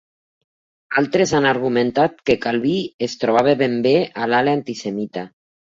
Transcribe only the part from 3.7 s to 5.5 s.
bé a l'ala antisemita.